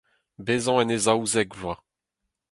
bezañ 0.45 0.77
en 0.81 0.93
e 0.95 0.97
zaouzek 1.05 1.51
vloaz 1.59 1.81